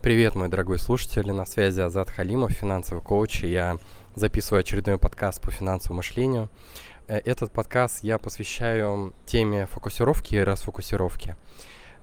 [0.00, 3.78] Привет, мой дорогой слушатель, на связи Азат Халимов, финансовый коуч, и я
[4.14, 6.50] записываю очередной подкаст по финансовому мышлению.
[7.08, 11.34] Э, этот подкаст я посвящаю теме фокусировки и расфокусировки.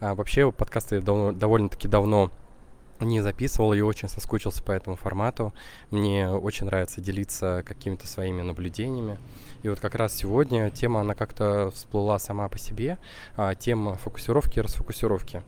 [0.02, 2.34] А вообще, подкасты давно, довольно-таки давно
[3.00, 5.54] не записывал и очень соскучился по этому формату.
[5.90, 9.20] Мне очень нравится делиться какими-то своими наблюдениями.
[9.64, 12.98] И вот как раз сегодня тема, она как-то всплыла сама по себе,
[13.38, 15.44] а, тема фокусировки и расфокусировки.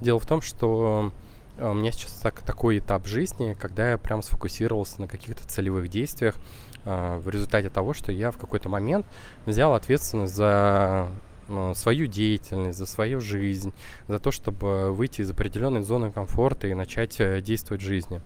[0.00, 1.12] Дело в том, что
[1.60, 6.36] у меня сейчас так, такой этап жизни, когда я прям сфокусировался на каких-то целевых действиях
[6.84, 9.06] а, в результате того, что я в какой-то момент
[9.44, 11.08] взял ответственность за
[11.48, 13.72] ну, свою деятельность, за свою жизнь,
[14.06, 18.20] за то, чтобы выйти из определенной зоны комфорта и начать э, действовать в жизни.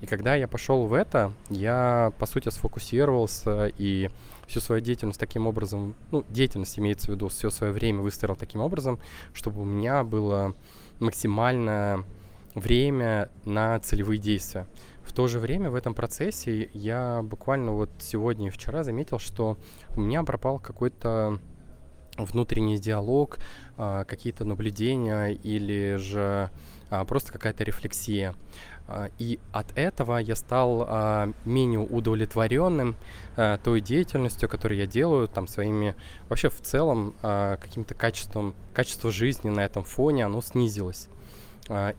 [0.00, 4.10] И когда я пошел в это, я, по сути, сфокусировался и
[4.46, 8.60] всю свою деятельность таким образом, ну, деятельность имеется в виду, все свое время выстроил таким
[8.60, 8.98] образом,
[9.32, 10.54] чтобы у меня было
[10.98, 12.04] максимально
[12.54, 14.66] время на целевые действия.
[15.04, 19.58] В то же время в этом процессе я буквально вот сегодня и вчера заметил, что
[19.94, 21.38] у меня пропал какой-то
[22.16, 23.38] внутренний диалог,
[23.76, 26.50] а, какие-то наблюдения или же
[26.90, 28.34] а, просто какая-то рефлексия.
[28.86, 32.96] А, и от этого я стал менее удовлетворенным
[33.64, 35.96] той деятельностью, которую я делаю, там своими
[36.28, 41.08] вообще в целом каким-то качеством, качество жизни на этом фоне, оно снизилось.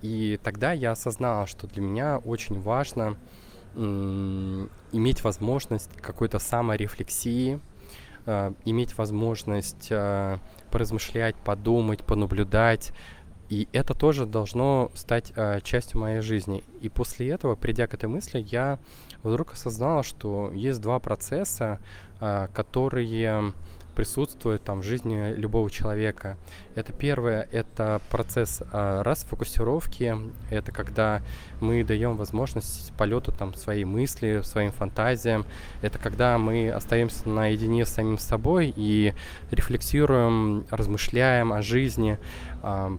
[0.02, 3.18] И тогда я осознал, что для меня очень важно
[3.76, 7.60] иметь возможность какой-то саморефлексии,
[8.26, 10.38] э, иметь возможность э,
[10.72, 12.94] поразмышлять, подумать, понаблюдать.
[13.50, 15.32] И это тоже должно стать
[15.64, 16.64] частью моей жизни.
[16.82, 18.80] И после этого, придя к этой мысли, я
[19.22, 21.80] вдруг осознал, что есть два процесса,
[22.20, 23.54] которые
[23.96, 26.38] присутствует там в жизни любого человека.
[26.76, 30.16] Это первое, это процесс а, расфокусировки,
[30.50, 31.22] это когда
[31.62, 35.46] мы даем возможность полету там своей мысли, своим фантазиям,
[35.82, 39.14] это когда мы остаемся наедине с самим собой и
[39.50, 42.20] рефлексируем, размышляем о жизни,
[42.62, 42.98] а,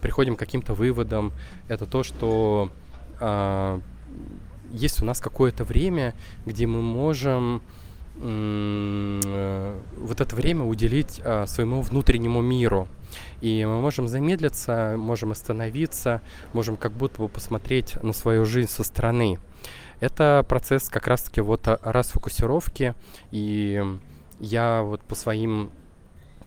[0.00, 1.32] приходим к каким-то выводам.
[1.66, 2.70] Это то, что
[3.20, 3.80] а,
[4.70, 6.14] есть у нас какое-то время,
[6.46, 7.87] где мы можем Э,
[8.20, 12.88] вот это время уделить а, своему внутреннему миру.
[13.40, 16.20] И мы можем замедлиться, можем остановиться,
[16.52, 19.38] можем как будто бы посмотреть на свою жизнь со стороны.
[20.00, 22.94] Это процесс как раз-таки вот расфокусировки.
[23.30, 23.82] И
[24.40, 25.70] я вот по своим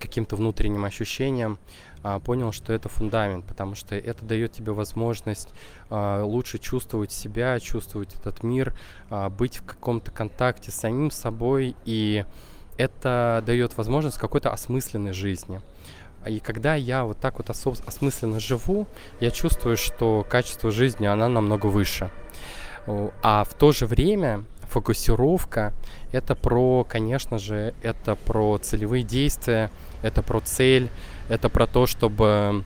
[0.02, 1.60] каким-то внутренним ощущениям
[2.04, 5.50] а, понял, что это фундамент, потому что это дает тебе возможность
[5.90, 8.74] а, лучше чувствовать себя, чувствовать этот мир,
[9.10, 12.26] а, быть в каком-то контакте с самим собой, и
[12.78, 15.62] это дает возможность какой-то осмысленной жизни.
[16.26, 18.88] И когда я вот так вот осмысленно живу,
[19.20, 22.12] я чувствую, что качество жизни, она намного выше.
[22.88, 25.74] А в то же время фокусировка—
[26.12, 30.90] это про, конечно же, это про целевые действия, это про цель,
[31.30, 32.64] это про то, чтобы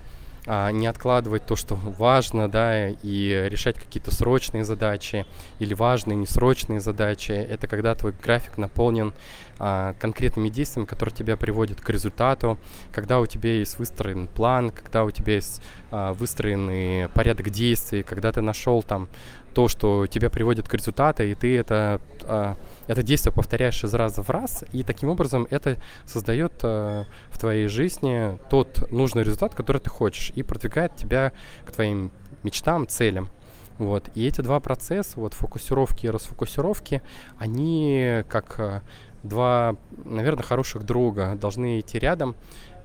[0.47, 5.25] а, не откладывать то, что важно, да, и решать какие-то срочные задачи
[5.59, 7.31] или важные, несрочные задачи.
[7.31, 9.13] Это когда твой график наполнен
[9.57, 12.59] а, конкретными действиями, которые тебя приводят к результату,
[12.91, 18.31] когда у тебя есть выстроен план, когда у тебя есть а, выстроенный порядок действий, когда
[18.31, 19.09] ты нашел там
[19.55, 22.55] то, что тебя приводит к результату, и ты это, а,
[22.87, 27.67] это действие повторяешь из раза в раз, и таким образом это создает а, в твоей
[27.67, 31.31] жизни тот нужный результат, который ты хочешь, и продвигает тебя
[31.65, 32.11] к твоим
[32.43, 33.29] мечтам, целям.
[33.77, 34.09] Вот.
[34.15, 37.01] И эти два процесса, вот фокусировки и расфокусировки,
[37.37, 38.81] они как а,
[39.23, 42.35] два, наверное, хороших друга должны идти рядом.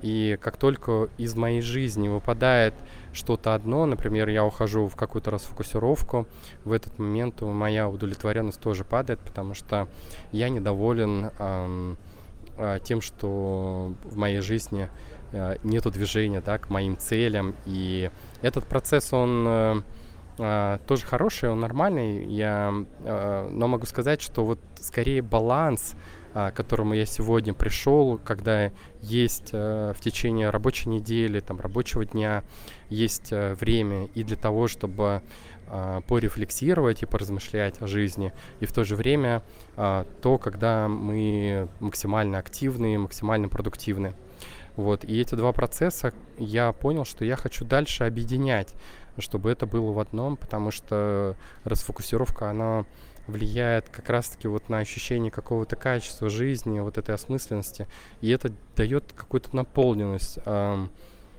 [0.02, 2.74] И как только из моей жизни выпадает
[3.12, 6.26] что-то одно, например, я ухожу в какую-то расфокусировку,
[6.64, 9.88] в этот момент моя удовлетворенность тоже падает, потому что
[10.32, 11.98] я недоволен эм,
[12.84, 14.88] тем, что в моей жизни
[15.32, 17.54] э, нету движения да, к моим целям.
[17.66, 18.10] И
[18.42, 19.82] этот процесс, он э,
[20.38, 22.24] э, тоже хороший, он нормальный.
[22.26, 22.72] Я,
[23.04, 25.94] э, но могу сказать, что вот скорее баланс
[26.32, 28.70] к которому я сегодня пришел, когда
[29.02, 32.44] есть э, в течение рабочей недели, там, рабочего дня,
[32.88, 35.22] есть э, время и для того, чтобы
[35.72, 39.44] а, порефлексировать и поразмышлять о жизни, и в то же время
[39.76, 44.14] а, то, когда мы максимально активны, максимально продуктивны.
[44.74, 45.04] Вот.
[45.04, 48.74] И эти два процесса я понял, что я хочу дальше объединять,
[49.18, 52.84] чтобы это было в одном, потому что расфокусировка, она
[53.26, 57.86] влияет как раз-таки вот на ощущение какого-то качества жизни, вот этой осмысленности,
[58.20, 60.86] и это дает какую-то наполненность э,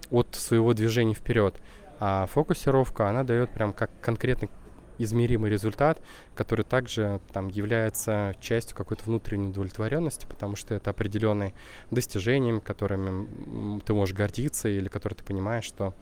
[0.09, 1.55] от своего движения вперед.
[1.99, 4.49] А фокусировка, она дает прям как конкретный
[4.97, 5.99] измеримый результат,
[6.35, 11.53] который также там является частью какой-то внутренней удовлетворенности, потому что это определенные
[11.89, 15.93] достижения, которыми ты можешь гордиться или которые ты понимаешь, что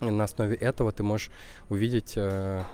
[0.00, 1.30] на основе этого ты можешь
[1.68, 2.64] увидеть э,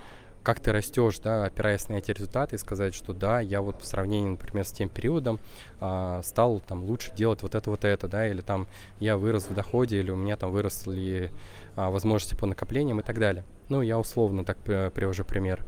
[0.47, 3.85] как ты растешь, да, опираясь на эти результаты и сказать, что да, я вот по
[3.85, 5.41] сравнению, например, с тем периодом
[5.81, 8.65] а, стал там лучше делать вот это, вот это, да, или там
[9.01, 11.33] я вырос в доходе, или у меня там выросли
[11.75, 13.43] а, возможности по накоплениям и так далее.
[13.67, 15.65] Ну, я условно так привожу пример.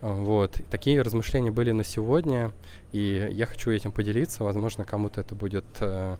[0.00, 0.60] Вот.
[0.72, 2.50] Такие размышления были на сегодня,
[2.90, 4.42] и я хочу этим поделиться.
[4.42, 6.16] Возможно, кому-то это будет э,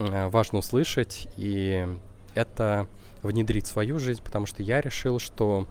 [0.00, 1.88] э важно услышать, и
[2.34, 2.88] это
[3.22, 5.66] внедрить в свою жизнь, потому что я решил, что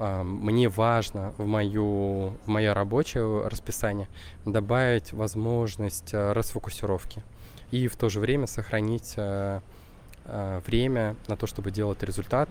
[0.00, 4.08] мне важно в, мою, в мое рабочее расписание
[4.46, 7.22] добавить возможность э, расфокусировки
[7.70, 9.60] и в то же время сохранить э,
[10.24, 12.48] э, время на то, чтобы делать результат.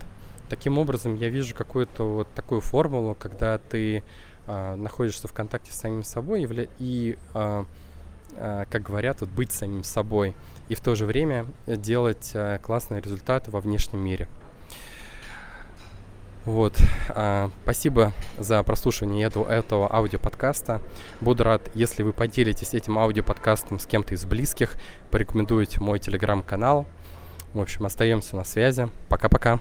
[0.48, 4.02] Таким образом, я вижу какую-то вот такую формулу, когда ты
[4.46, 6.48] находишься в контакте с самим собой
[6.80, 10.34] и, как говорят, вот быть самим собой
[10.68, 14.26] и в то же время делать классные результаты во внешнем мире.
[16.50, 16.76] Вот.
[17.10, 20.82] А, спасибо за прослушивание этого, этого аудиоподкаста.
[21.20, 24.74] Буду рад, если вы поделитесь этим аудиоподкастом с кем-то из близких,
[25.12, 26.86] порекомендуете мой телеграм-канал.
[27.54, 28.88] В общем, остаемся на связи.
[29.08, 29.60] Пока-пока.